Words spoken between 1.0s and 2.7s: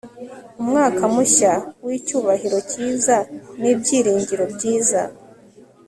mushya w'icyubahiro